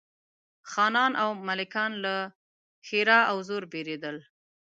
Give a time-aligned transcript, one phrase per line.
[0.71, 2.15] خانان او ملکان له
[2.87, 4.17] ښرا او زور بېرېدل.